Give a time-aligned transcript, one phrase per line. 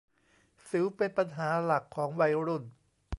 [0.69, 2.63] สิวเป็นปัญหาหลักของวัยรุ่น